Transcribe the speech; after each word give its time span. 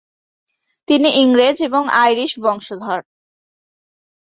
তিনি 0.87 1.09
ইংরেজ 1.21 1.57
এবং 1.67 1.83
আইরিশ 2.01 2.33
বংশধর। 2.43 2.99